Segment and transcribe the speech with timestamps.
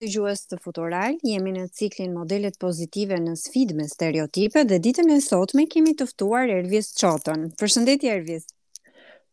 [0.00, 5.10] Të gjuhës të futural, jemi në ciklin modelet pozitive në sfid me stereotipe dhe ditën
[5.12, 7.42] e sot me kemi tëftuar Ervis Qoton.
[7.60, 8.46] Përshëndetje Ervis.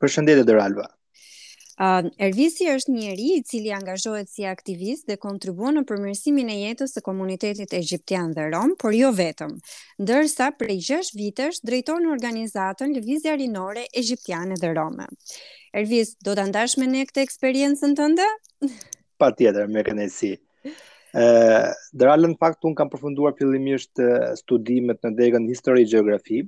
[0.03, 0.89] Përshëndetje Dëralba.
[1.77, 6.57] Uh, Ervisi është një njeri i cili angazhohet si aktivist dhe kontribuon në përmirësimin e
[6.59, 9.54] jetës së komunitetit egjiptian dhe rom, por jo vetëm.
[10.04, 15.07] Ndërsa prej 6 vitesh drejton organizatën Lëvizja Rinore Egjiptiane dhe Rome.
[15.71, 18.27] Ervis, do të ndashme në ne këtë eksperiencën tënde?
[19.18, 20.34] Pa tjetër, me kënësi.
[20.36, 24.02] Uh, ë uh, në fakt un kam përfunduar fillimisht
[24.41, 26.41] studimet në degën histori gjeografi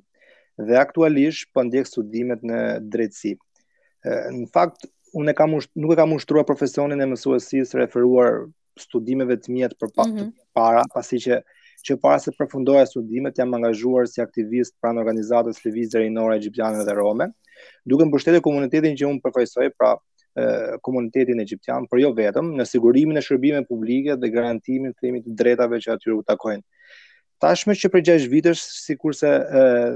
[0.59, 2.59] dhe aktualisht po ndjek studimet në
[2.92, 3.36] drejtësi.
[3.40, 4.84] Uh, në fakt
[5.18, 8.44] un e kam usht, nuk e kam ushtruar profesionin e mësuesisë referuar
[8.80, 10.28] studimeve të mia të mhm.
[10.56, 11.40] para, pasi që
[11.88, 16.95] që para se përfundoja studimet jam angazhuar si aktivist pranë organizatës Lëvizje Rinore Egjiptiane dhe
[16.98, 17.30] Rome,
[17.88, 19.94] duke mbështetur komunitetin që un përfaqësoj, pra
[20.82, 25.80] komunitetin egjiptian, por jo vetëm, në sigurimin e shërbime publike dhe garantimin të të drejtave
[25.84, 26.64] që atyre u takojnë.
[27.40, 29.30] Tashme që për 6 vitesh, si kurse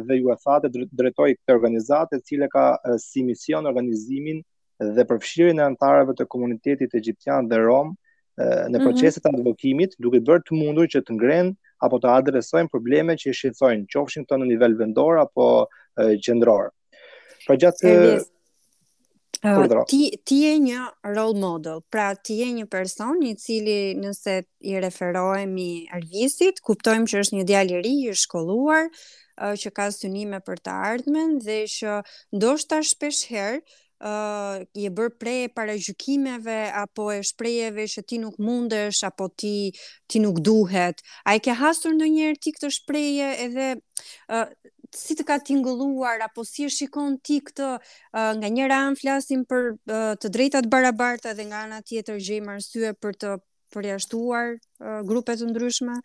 [0.07, 4.39] dhe ju e thate, drejtoi këtë organizatë e cile ka e, si mision organizimin
[4.95, 7.91] dhe përfshirin e antarëve të komunitetit egjiptian dhe rom
[8.39, 8.81] në mhm.
[8.85, 9.39] proceset mm -hmm.
[9.39, 11.51] advokimit, duke bërë të mundur që të ngrenë
[11.85, 15.67] apo të adresojnë probleme që i shqetsojnë, qofshin këto në nivel vendor apo
[16.25, 16.71] qendror.
[17.47, 18.23] Pra gjatë
[19.87, 20.79] ti ti je një
[21.15, 21.81] role model.
[21.89, 27.45] Pra ti je një person i cili nëse i referohemi arvisit, kuptojmë që është një
[27.45, 28.89] djalë i ri i shkolluar
[29.33, 31.95] që ka synime për të ardhmen dhe që
[32.37, 38.19] ndoshta shpesh herë uh, je bërë prej e para gjukimeve apo e shprejeve që ti
[38.21, 39.71] nuk mundesh apo ti,
[40.05, 41.01] ti nuk duhet.
[41.25, 43.71] A i ke hasur në njerë ti këtë shpreje edhe
[44.29, 44.45] uh,
[44.93, 49.43] si të ka tingëlluar apo si e shikon ti këtë uh, nga njëra anë flasim
[49.49, 53.33] për uh, të drejtat barabarta dhe nga ana tjetër gjejmë arsye për të
[53.73, 54.51] përjashtuar
[54.85, 55.97] uh, grupe të ndryshme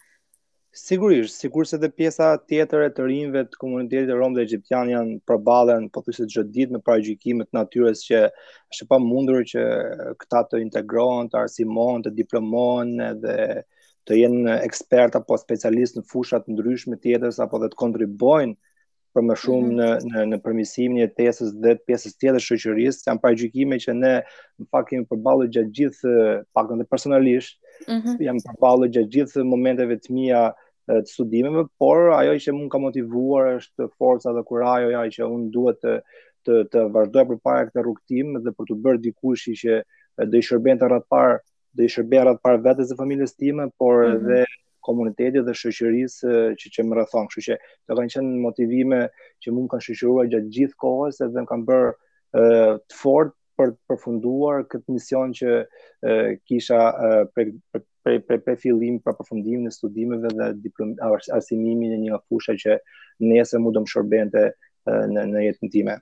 [0.79, 5.87] Sigurisht, sigurisht edhe pjesa tjetër e të rinjve të komunitetit rom dhe egjiptian janë përballen
[5.95, 9.65] pothuajse çdo ditë me paragjykime të natyrës që është e pamundur që
[10.21, 12.93] këta të integrohen, të arsimohen, të diplomohen
[13.25, 13.37] dhe
[14.09, 18.57] të jenë ekspertë apo specialistë në fusha të ndryshme tjetër apo dhe të kontribuojnë
[19.19, 19.79] për më shumë mhm.
[19.79, 23.95] në në në përmirësimin e tesës dhe të pjesës tjetër të shoqërisë, janë parajgjykime që
[23.99, 26.13] ne në fakt kemi përballur gjatë gjithë
[26.57, 27.59] pak edhe personalisht.
[27.87, 28.41] Mm -hmm.
[28.53, 30.43] përballur gjatë gjithë momenteve të mia
[30.89, 35.51] të studimeve, por ajo që mund ka motivuar është forca dhe kurajo ja që unë
[35.57, 35.97] duhet të
[36.47, 39.83] të, të vazhdoj përpara këtë rrugtim dhe për të bërë dikush që
[40.31, 41.39] do i shërben të rrat par,
[41.77, 44.25] do i shërben rrat par vetes dhe familjes time, por mm -hmm.
[44.29, 44.41] dhe
[44.91, 47.57] komunitetit dhe shoqërisë eh, që që më rrethon, kështu që
[47.91, 49.01] do kanë qenë motivime
[49.45, 53.73] që mund kanë shoqëruar gjatë gjithë kohës edhe më kanë bërë eh, të fortë për
[53.75, 55.63] të përfunduar këtë mision që e,
[56.07, 56.77] eh, kisha
[57.35, 57.49] për
[58.07, 62.77] për për fillim për përfundimin e studimeve dhe diplom arsimimin e një akusha që
[63.27, 64.45] nëse mund të më shërbente
[65.19, 65.97] në në jetën time.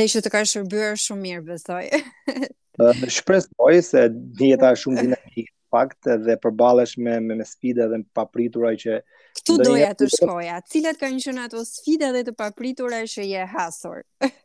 [0.00, 1.84] Dhe që të ka shërbyer shumë mirë, besoj.
[3.18, 4.08] Shpresoj se
[4.40, 9.00] jeta është shumë dinamike fakt dhe përballesh me me, me sfida dhe papritura që
[9.46, 10.60] tu doja të shkoja.
[10.70, 14.02] Cilat kanë qenë ato sfida dhe të papritura që je hasur?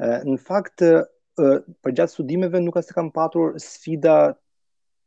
[0.00, 0.94] Eh, në fakt eh,
[1.84, 4.14] përgjatë studimeve nuk as të kam patur sfida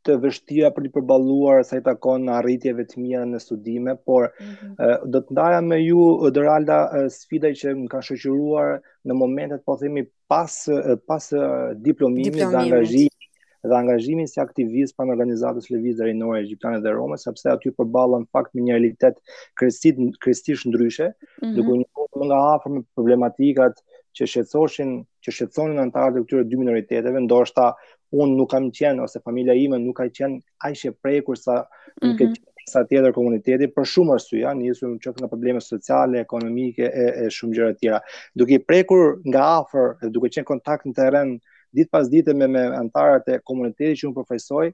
[0.06, 4.52] të vështira për të përballuar sa i takon arritjeve të mia në studime, por mm
[4.52, 5.10] -hmm.
[5.10, 6.76] do të ndaja me ju Doralda
[7.10, 8.68] sfida që më ka shoqëruar
[9.08, 10.54] në momentet po themi pas
[11.08, 12.38] pas diplomimit, diplomimit.
[12.38, 13.13] dhe angazhimit
[13.64, 18.54] dhe angazhimin si aktivist pranë organizatës dhe rinore egjiptane dhe rome, sepse aty përballen fakt
[18.54, 19.20] me një realitet
[19.60, 21.54] krestit krisitish ndryshe, mm -hmm.
[21.56, 23.74] duke u njohur nga afër me problematikat
[24.16, 24.90] që shqetësoshin,
[25.24, 27.72] që shqetësonin anëtarët e këtyre dy minoriteteve, ndoshta
[28.22, 30.36] un nuk kam qenë ose familja ime nuk ka qenë
[30.68, 31.54] aq e prekur sa
[32.02, 32.36] mm -hmm.
[32.72, 37.24] sa tjetër komuniteti për shumë arsye, ja, nisur në çështje probleme sociale, ekonomike e, e
[37.36, 37.98] shumë gjëra të tjera.
[38.34, 41.34] Duke i prekur nga afër dhe duke qenë kontakt në terren
[41.74, 44.64] ditë pas dite me me antarët e komunitetit që unë përfaqësoj,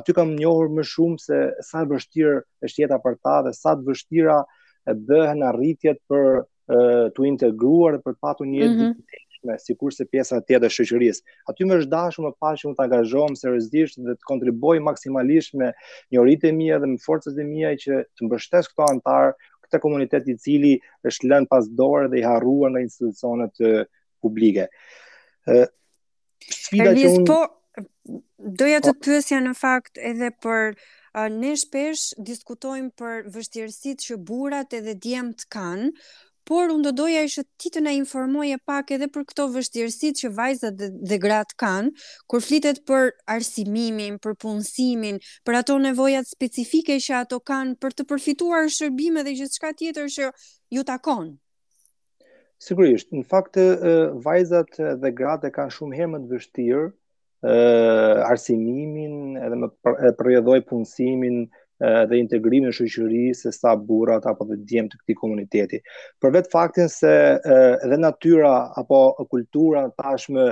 [0.00, 1.38] aty kam njohur më shumë se
[1.70, 2.36] sa vështirë
[2.68, 4.40] është jeta për ta dhe sa të vështira
[4.92, 6.44] e bëhen arritjet për
[7.16, 8.88] të integruar dhe për të patur një jetë mhm.
[8.88, 9.04] mm -hmm.
[9.04, 11.22] identitetshme, sikurse pjesa e tjetër e shoqërisë.
[11.50, 15.54] Aty më është dashur më pas që unë të angazhohem seriozisht dhe të kontriboj maksimalisht
[15.60, 15.68] me
[16.12, 19.26] njohuritë e mia dhe me forcat e mia që të mbështes këto antar,
[19.64, 20.74] këtë komunitet i cili
[21.08, 23.54] është lënë pas dorë dhe i harruar nga institucionet
[24.22, 24.64] publike
[26.56, 27.26] sfida që unë...
[27.28, 28.20] Po,
[28.60, 30.72] doja të pësja në fakt edhe për
[31.34, 35.18] ne shpesh diskutojmë për vështirësit që burat edhe të
[35.50, 35.90] kanë,
[36.48, 40.28] por unë do doja ishë ti të në informoje pak edhe për këto vështirësit që
[40.38, 41.90] vajzat dhe, dhe gratë kanë,
[42.26, 48.08] kur flitet për arsimimin, për punësimin, për ato nevojat specifike që ato kanë për të
[48.14, 50.30] përfituar shërbime dhe gjithë shka tjetër që
[50.78, 51.34] ju takonë.
[52.62, 53.56] Sigurisht, në fakt
[54.24, 57.50] vajzat dhe gratë e kanë shumë herë më të vështirë
[58.30, 59.68] arsimimin edhe më
[60.22, 61.38] përjedhoj punësimin
[62.10, 65.80] dhe integrimin shoqërisë se sa burrat apo dhe djem të këtij komuniteti.
[66.24, 67.12] Për vetë faktin se
[67.58, 68.52] edhe natyra
[68.82, 68.98] apo
[69.36, 70.48] kultura tashmë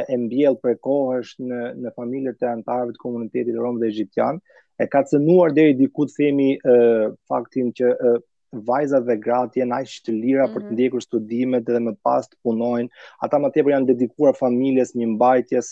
[0.00, 4.40] e mbjell për kohësh në në familjet e antarëve të komunitetit rom dhe egjiptian,
[4.80, 6.50] e ka cënuar deri diku të themi
[7.34, 7.92] faktin që
[8.52, 10.54] vajzat dhe gratë janë aq të lira mm -hmm.
[10.54, 10.74] për të mhm.
[10.76, 12.88] ndjekur studimet dhe më pas të punojnë.
[13.24, 15.68] Ata më tepër janë dedikuar familjes, një mbajtjes,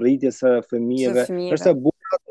[0.00, 1.24] rritjes së fëmijëve.
[1.56, 2.24] Është burrat,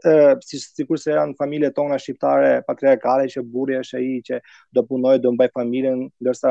[0.48, 4.36] si sikurse janë familjet tona shqiptare patriarkale që burri është ai që
[4.76, 6.50] do punojë, do mbaj familjen, ndërsa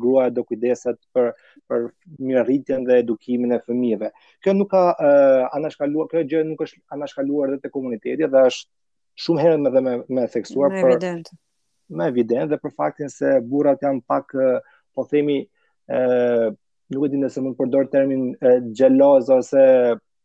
[0.00, 1.30] gruaja do kujdeset për
[1.70, 1.88] për
[2.18, 4.10] mirëritjen dhe edukimin e fëmijëve.
[4.42, 4.82] Kjo nuk ka
[5.54, 8.68] anashkaluar, kjo gjë nuk është anashkaluar edhe te komuniteti dhe është
[9.22, 10.90] shumë herë më dhe më më theksuar për
[11.98, 14.32] më evident dhe për faktin se burrat janë pak
[14.96, 15.38] po themi
[15.92, 16.00] ë
[16.94, 18.24] nuk e di nëse mund të përdor termin
[18.78, 19.64] xheloz ose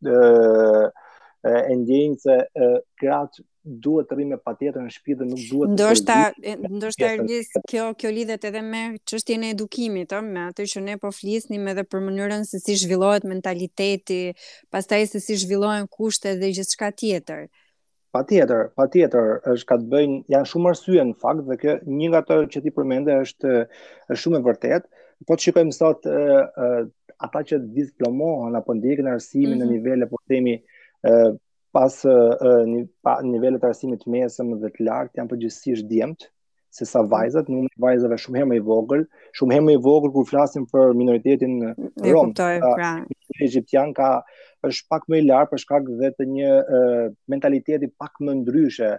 [0.05, 0.87] ë
[1.47, 2.35] e ndjenjë se
[2.99, 3.37] krat
[3.83, 6.17] duhet të rrimë pa tjetër në shtëpi dhe nuk duhet ndoshta
[6.71, 10.97] ndoshta ergjis kjo kjo lidhet edhe me çështjen e edukimit ë me atë që ne
[11.03, 14.21] po flisnim edhe për mënyrën se si zhvillohet mentaliteti
[14.73, 17.47] pastaj se si zhvillohen kushtet dhe gjithçka tjetër
[18.17, 21.73] Pa tjetër, pa tjetër, është ka të bëjnë, janë shumë arsye në fakt, dhe kjo
[21.99, 23.51] një nga të që ti përmende është,
[24.09, 24.87] është shumë e vërtet,
[25.29, 26.65] po të shikojmë sot e, e,
[27.27, 29.61] ata që diplomohen apo ndjekin arsimin mm -hmm.
[29.61, 29.73] në mhm.
[29.75, 31.13] nivele, po themi, e,
[31.77, 32.15] pas e,
[32.71, 36.25] një, pa, nivele të arsimit mesëm dhe të lartë, janë përgjësish djemët,
[36.77, 39.03] se sa vajzat, numri vajzave shumë herë më i vogël,
[39.37, 42.09] shumë herë më i vogël kur flasim për minoritetin rom.
[42.09, 42.91] E kuptoj, pra.
[43.43, 44.21] Egjiptian ka
[44.71, 46.51] është pak më i lartë për shkak dhe të një
[47.33, 48.93] mentaliteti pak më ndryshe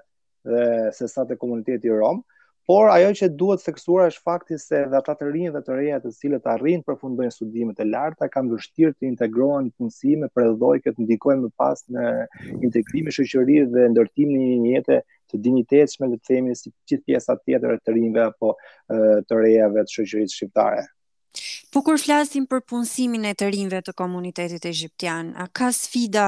[0.49, 0.63] dhe
[0.97, 2.21] se sa të komuniteti i Rom,
[2.69, 5.99] por ajo që duhet theksuar është fakti se dhe ata të rinj dhe të reja
[6.05, 10.85] të cilët arrin përfundojnë studimet e larta kanë vështirë të integrohen në punësi me predhojë
[10.93, 12.05] të ndikojnë më pas në
[12.69, 15.01] integrimin shoqëror dhe ndërtimin e një jete
[15.33, 18.53] të dinjitetshme le të themi si gjithë pjesa tjetër e të rinjve apo
[18.89, 20.87] të rejave të shoqërisë shqiptare.
[21.73, 26.27] Po kur flasim për punësimin e të rinjve të komunitetit egjiptian, a ka sfida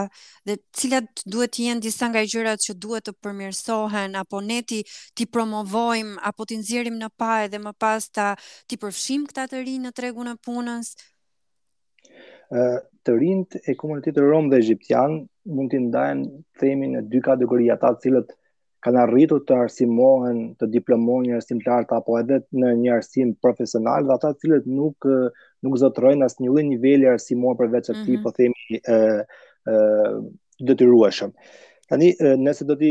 [0.48, 4.82] dhe cilat duhet të jenë disa nga gjërat që duhet të përmirësohen apo ne ti,
[5.16, 8.28] ti promovojmë apo ti nxjerrim në pa edhe më pas ta
[8.68, 10.92] ti përfshijm këta të rinj në tregun e punës?
[13.06, 15.12] të rinjt e komunitetit rom dhe egjiptian
[15.56, 16.24] mund të ndajnë
[16.60, 18.32] themin në dy kategori ata të cilët
[18.84, 23.32] kanë arritur të arsimohen, të diplomohen një arsim të lartë apo edhe në një arsim
[23.44, 25.06] profesional, dhe ata të cilët nuk
[25.66, 28.22] nuk zotrojnë asnjë lloj niveli arsimor përveç atij, mm -hmm.
[28.22, 29.24] po themi ë
[29.68, 30.22] ë
[30.70, 31.32] detyrueshëm.
[31.90, 32.14] Tani
[32.46, 32.90] nëse do të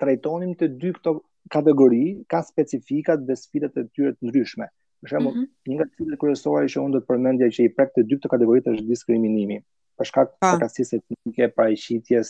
[0.00, 1.12] trajtonim të dy këto
[1.50, 4.66] kategori, ka specifikat dhe sfidat e tyre të ndryshme.
[5.00, 5.70] Për shembull, mm -hmm.
[5.70, 8.28] një nga cilët kryesore që unë do të përmendja që i prek të dy këto
[8.28, 9.58] kategoritë është diskriminimi
[9.98, 10.68] për shkak të pa.
[10.96, 12.28] etnike, paraqitjes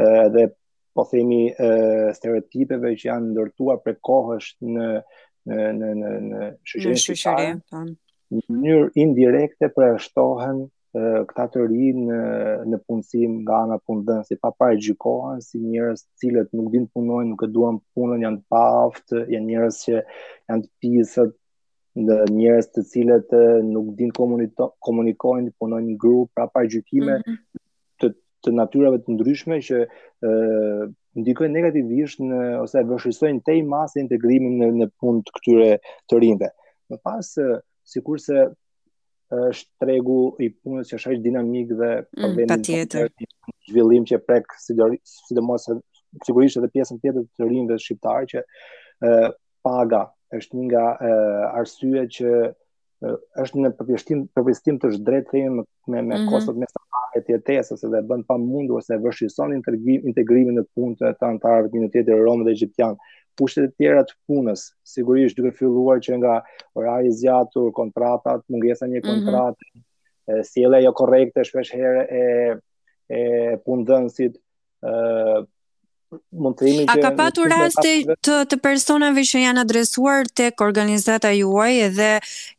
[0.00, 0.44] ë dhe
[0.96, 1.66] po themi e,
[2.16, 4.88] stereotipeve që janë ndërtuar prej kohësh në
[5.46, 7.50] në në në në shoqërinë shqiptare.
[7.70, 7.82] Po.
[8.36, 10.64] Në mënyrë indirekte përshtohen
[10.96, 12.20] këta të rinë në,
[12.72, 17.34] në punësim nga ana punëdhënësi, pa parë gjykohen si njerëz të cilët nuk din punojnë,
[17.34, 21.36] nuk e duan punën, janë të paaftë, janë njerëz që janë të pisët,
[22.06, 23.36] në njerëz të cilët
[23.68, 27.64] nuk din komunikojnë, punojnë në grup, pra parë gjykime, mm -hmm
[28.46, 34.70] të natyrave të ndryshme që ë ndikojnë negativisht në ose vështirësojnë te masë integrimin në
[34.80, 35.68] në punë të këtyre
[36.12, 36.50] të rinjve.
[36.92, 37.30] Më pas
[37.92, 38.46] sikurse
[39.26, 43.08] është tregu i punës që është aq dinamik dhe problemi mm, patjetër
[43.72, 45.66] zhvillim që prek sidomos
[46.26, 48.44] sigurisht edhe pjesën tjetër të rinjve shqiptar që
[49.66, 50.04] paga
[50.38, 50.84] është një nga
[51.60, 52.30] arsyet që
[53.04, 56.28] është në përpjeshtim të përpjeshtim të shdrejtë me, me mm -hmm.
[56.32, 56.72] kostët me mhm.
[56.72, 61.28] sëpare të jetesës dhe bënd pa mundu ose vërshison integrimin në punë të të të
[61.34, 62.96] antarëve të një romë dhe egyptian
[63.36, 66.38] pushtet e tjera të punës sigurisht duke filluar që nga
[66.74, 69.08] orari zjatur, kontratat, mungesa një mhm.
[69.08, 70.38] kontrat mm -hmm.
[70.38, 72.24] e, si jo korekte shpesh herë e,
[73.08, 74.40] e pundënësit
[76.10, 82.10] që A ka patu raste të të personave që janë adresuar tek organizata juaj edhe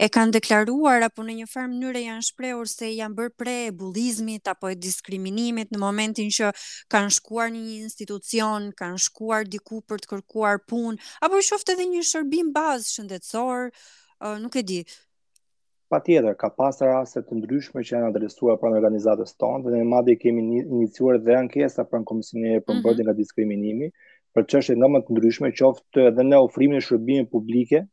[0.03, 3.71] e kanë deklaruar apo në një farë mënyrë janë shprehur se janë bërë pre e
[3.71, 6.51] bullizmit apo e diskriminimit në momentin që
[6.91, 11.87] kanë shkuar në një institucion, kanë shkuar diku për të kërkuar punë apo qoftë edhe
[11.93, 13.69] një shërbim bazë shëndetësor,
[14.43, 14.81] nuk e di,
[15.87, 19.77] Pa tjetër, ka pasë raset të ndryshme që janë adresuar për në organizatës tonë, dhe
[19.77, 22.65] në madhe kemi inicuar dhe ankesa për në komisionere mhm.
[22.67, 23.87] për mbërdin nga diskriminimi,
[24.35, 27.85] për është e të ndryshme që oftë edhe në ofrimin e shërbimin publike,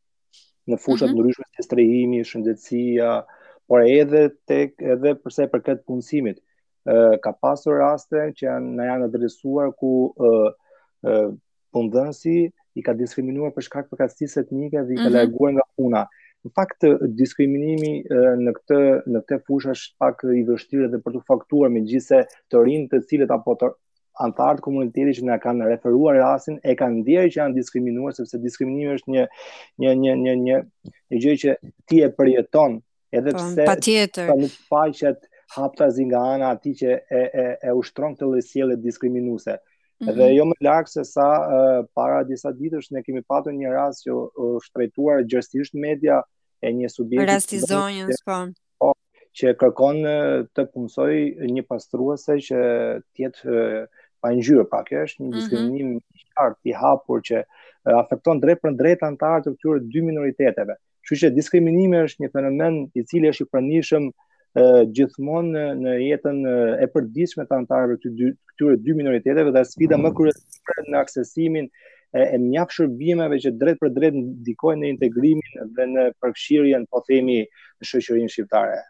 [0.67, 1.21] në fushat të mhm.
[1.21, 3.13] ndryshme si strehimi, shëndetsia,
[3.71, 6.43] por edhe, tek, edhe përse për këtë punësimit.
[7.23, 10.51] Ka pasur raste që në janë adresuar ku uh,
[11.07, 11.31] uh,
[11.73, 15.15] punëdhënsi i ka diskriminuar për shkak për kastis etnike dhe i ka mhm.
[15.15, 16.03] larguar nga puna
[16.45, 16.85] në fakt
[17.17, 18.05] diskriminimi
[18.45, 18.79] në këtë
[19.15, 22.21] në këtë fushë është pak i vështirë dhe për të faktuar me gjithse
[22.53, 23.71] të rinë të cilët apo të
[24.25, 28.93] antarët komunitetit që na kanë referuar rasin, e kanë ndjerë që janë diskriminuar, sepse diskriminimi
[28.95, 29.23] është një,
[29.83, 30.59] një, një, një, një,
[31.17, 31.55] një gjë që
[31.91, 32.77] ti e përjeton,
[33.11, 34.31] edhe po, pse pa tjetër.
[34.45, 39.57] nuk paqet haptazi nga ana ati që e, e, e ushtron të sjellje diskriminuse.
[39.59, 40.15] Mm -hmm.
[40.19, 44.03] Dhe jo më lakë se sa uh, para disa ditësh ne kemi patur një rast
[44.07, 46.34] që uh, shtrejtuar gjërstisht media uh,
[46.65, 48.91] e një subjekti për rasti zonjës po
[49.35, 49.97] që kërkon
[50.57, 51.11] të punsoj
[51.55, 52.59] një pastruese që
[53.03, 53.57] të jetë
[54.23, 55.35] pa ngjyrë pak, është një mhm.
[55.39, 56.27] diskriminim mm -hmm.
[56.45, 57.43] art i hapur që
[58.01, 60.75] afekton drejt për drejt antarë të këtyre dy minoriteteve.
[61.05, 64.05] Kështu që diskriminimi është një fenomen i cili është i pranishëm
[64.97, 66.37] gjithmonë në jetën
[66.85, 70.05] e përditshme të anëtarëve të këtyre dy, minoriteteve dhe sfida mm -hmm.
[70.05, 70.17] më mhm.
[70.17, 71.69] kryesore në aksesimin
[72.19, 77.01] e, e mjaf shërbimeve që drejt për drejt ndikojnë në integrimin dhe në përfshirjen, po
[77.09, 77.41] themi,
[77.83, 78.81] në shoqërinë shqiptare.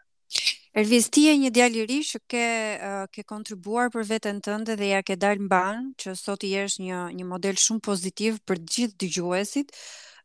[0.76, 4.90] Elvis ti një djalë i ri që ke uh, ke kontribuar për veten tënde dhe
[4.92, 8.74] ja ke dalë mban që sot i jesh një një model shumë pozitiv për të
[8.76, 9.72] gjithë dëgjuesit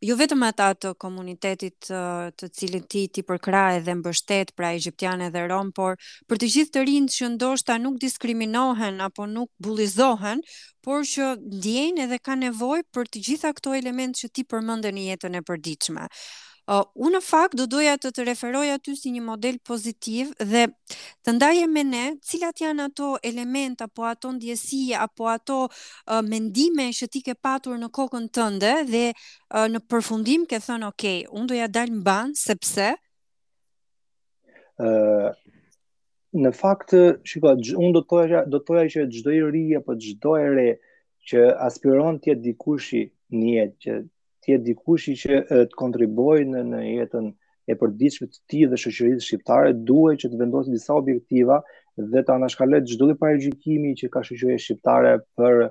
[0.02, 2.00] jo vetëm ata të komunitetit të,
[2.42, 6.42] të cilin ti ti përkra e dhe mbështet pra e gjiptiane dhe rom, por për
[6.42, 10.42] të gjithë të rinë që ndoshta nuk diskriminohen apo nuk bulizohen,
[10.82, 11.36] por që
[11.68, 15.46] djenë edhe ka nevoj për të gjitha këto element që ti përmëndën i jetën e
[15.52, 16.10] përdiqme.
[16.72, 20.62] Uh, unë në fakt do doja të të referoj aty si një model pozitiv dhe
[21.26, 26.86] të ndaje me ne cilat janë ato element apo ato ndjesi apo ato uh, mendime
[26.96, 31.04] që ti ke patur në kokën tënde dhe uh, në përfundim ke thënë ok,
[31.42, 32.88] unë doja dalë në banë, sepse?
[34.80, 35.28] Uh,
[36.46, 36.96] në fakt,
[37.28, 40.70] shiko, unë do toja, do toja që gjdoj rria për gjdoj re
[41.32, 43.04] që aspiron tjetë dikushi
[43.36, 44.00] njetë që
[44.44, 47.30] të jetë dikush i që të kontribojë në në jetën
[47.72, 51.60] e përditshme të tij dhe shoqërisë shqiptare, duhet që të vendosë disa objektiva
[52.02, 55.66] dhe të anashkalojë çdo lloj parajgjikimi që ka shoqëria shqiptare për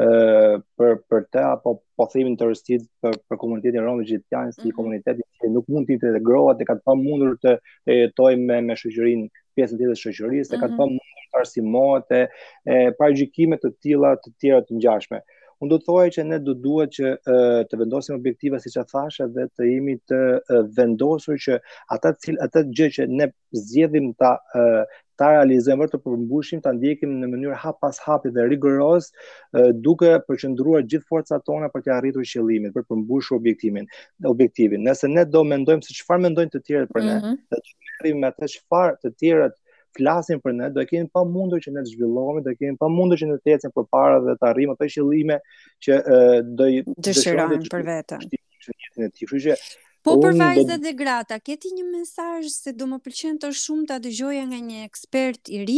[0.00, 0.06] ë
[0.80, 4.42] për për të apo po themi të rëstit për për komunitetin rom dhe si mm
[4.42, 4.76] -hmm.
[4.78, 7.52] komuniteti që nuk mund të integrohet dhe ka të pamundur të
[8.00, 10.60] jetojmë me me shoqërinë pjesë të tjetër të shoqërisë, mm -hmm.
[10.62, 11.26] ka të pamundur mhm.
[11.30, 12.22] të arsimohet e,
[12.64, 15.18] e parajgjikime të tilla të tjera të ngjashme.
[15.22, 15.33] Mm
[15.64, 18.84] unë do të thojë që ne do duhet që uh, të vendosim objektiva si që
[18.90, 21.58] thashe dhe të jemi të uh, vendosur që
[21.94, 24.82] ata, cil, ata gjë që ne zjedhim ta, uh,
[25.20, 29.12] ta realizojmë vërë të përmbushim, ta ndjekim në mënyrë hap pas hapi dhe rigoros,
[29.84, 33.86] duke përqëndruar gjithë forcat tona për të arritur qëllimin, për përmbushu objektimin,
[34.26, 34.82] objektivin.
[34.88, 37.38] Nëse ne do mendojmë se qëfar mendojnë të tjerët për ne, mm -hmm.
[37.46, 39.54] të që me të qëfar të tjerët
[39.96, 43.20] flasin për ne, do të kemi pamundur që ne të zhvillohemi, do të kemi pamundur
[43.20, 45.38] që ne të ecim përpara dhe të arrijmë ato qëllime
[45.86, 46.00] që
[46.60, 48.28] do të dëshirojmë për veten.
[48.94, 49.58] Kështu që
[50.04, 53.96] Po për vajzat dhe grata, keti një mesazh se do më pëlqen të shumë ta
[54.04, 55.76] dëgjoja nga një ekspert i ri,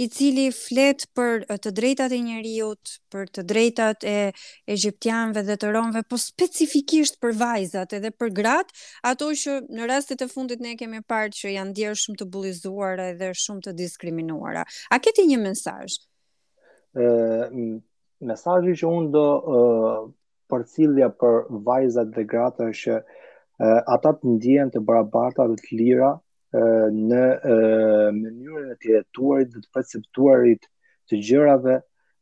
[0.00, 4.14] i cili flet për të drejtat e njerëzit, për të drejtat e
[4.72, 8.78] egjiptianëve dhe të romëve, po specifikisht për vajzat edhe për gratë,
[9.12, 13.10] ato që në rastet e fundit ne kemi parë që janë djerë shumë të bulizuara
[13.12, 14.64] edhe shumë të diskriminuara.
[14.88, 16.00] A keti një mesazh?
[16.96, 17.52] Ë,
[18.32, 19.94] mesazhi që unë do ë
[20.48, 23.26] përcilja për vajzat dhe gratë është që
[23.64, 26.12] ata të ndjehen të barabarta dhe të lira
[26.54, 27.24] në
[28.18, 30.68] mënyrën e të jetuarit dhe të perceptuarit
[31.10, 31.80] të gjërave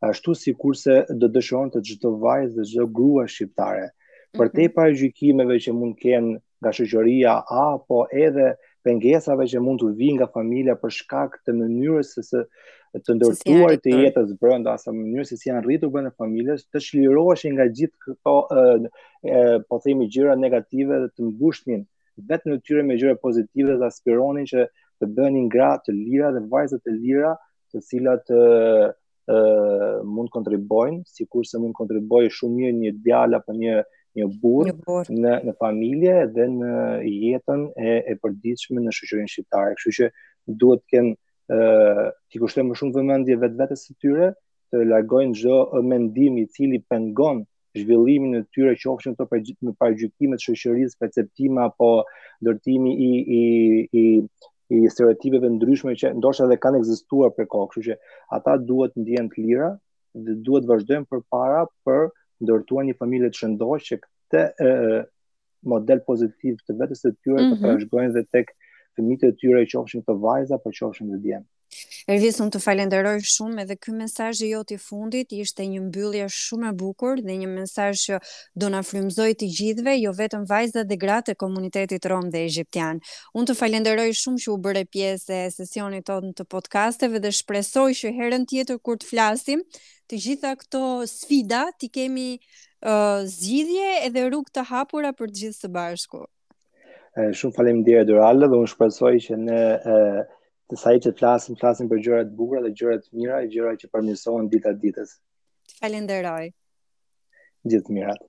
[0.08, 3.88] ashtu sikurse do dëshiron të çdo vajzë dhe çdo grua shqiptare
[4.36, 4.54] për mhm.
[4.56, 8.54] të parë gjykimeve që mund të kenë nga shoqëria apo edhe
[8.86, 12.44] pengesave që mund të vijnë nga familja për shkak të mënyrës se
[13.04, 17.56] të ndërtuar të jetës brenda asa mënyrë se si janë rritur brenda familjes, të çliroheshin
[17.56, 21.84] nga gjithë këto ë po themi gjëra negative dhe të mbushnin
[22.30, 24.68] vetëm në tyre me gjëra pozitive dhe aspironin që
[25.02, 27.34] të bëhenin gra të lira dhe vajzat të lira,
[27.72, 33.82] të cilat ë mund kontribuojnë, sikurse mund kontribuojë shumë mirë një djalë apo një
[34.16, 34.70] një burr
[35.12, 36.72] në në familje dhe në
[37.04, 39.74] jetën e e përditshme në shoqërinë shqiptare.
[39.76, 40.06] Kështu që
[40.62, 41.12] duhet të kenë
[41.46, 44.30] ti kushtoj më shumë vëmendje vetvetes së tyre,
[44.72, 47.44] të largojnë çdo mendim i cili pengon
[47.78, 49.28] zhvillimin e tyre qofshin këto
[49.68, 51.90] në parajgjykimet shoqërisë, perceptime apo
[52.42, 53.10] ndërtimi i
[53.40, 53.44] i
[53.92, 54.04] i
[54.76, 57.98] i stereotipeve ndryshme që ndoshta edhe kanë ekzistuar për kohë, kështu që
[58.34, 59.68] ata duhet të ndjehen të lira
[60.26, 62.08] dhe duhet të vazhdojnë përpara për
[62.42, 64.72] ndërtuar një familje të shëndoshë që këtë
[65.72, 67.60] model pozitiv të vetes së tyre mm -hmm.
[67.60, 68.16] të trashëgojnë mhm.
[68.18, 68.50] dhe tek
[68.96, 71.44] fëmijët e tyre qofshin të vajza apo qofshin të djem.
[72.06, 76.70] Ervis, unë të falenderoj shumë edhe ky mesazh i joti fundit ishte një mbyllje shumë
[76.70, 78.20] e bukur dhe një mesazh që
[78.62, 83.02] do na frymëzoi të gjithëve, jo vetëm vajzat dhe gratë e komunitetit rom dhe egjiptian.
[83.36, 87.90] Unë të falenderoj shumë që u bëre pjesë e sesionit tonë të podcasteve dhe shpresoj
[88.00, 89.66] që herën tjetër kur të flasim,
[90.08, 95.62] të gjitha këto sfida ti kemi uh, zgjidhje edhe rrugë të hapura për të gjithë
[95.66, 96.24] së bashku
[97.16, 99.58] shumë falem dhe e duralë dhe unë shpresoj që në
[99.94, 99.98] e,
[100.72, 103.90] të saj që të flasim, flasim për gjërat bugra dhe gjërat mira e gjërat që
[103.94, 105.16] përmjësohen dita ditës.
[105.80, 106.22] Falem dhe
[107.72, 108.26] Gjithë mirat.